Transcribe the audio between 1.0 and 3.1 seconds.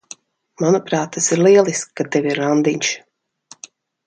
tas ir lieliski, ka tev ir randiņš.